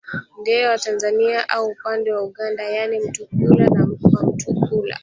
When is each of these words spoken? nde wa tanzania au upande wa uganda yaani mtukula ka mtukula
nde 0.41 0.65
wa 0.67 0.77
tanzania 0.77 1.47
au 1.49 1.67
upande 1.67 2.13
wa 2.13 2.23
uganda 2.23 2.63
yaani 2.63 2.99
mtukula 2.99 3.69
ka 3.69 3.85
mtukula 4.33 4.99